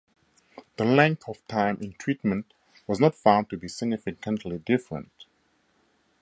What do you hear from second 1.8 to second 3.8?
treatment was not found to be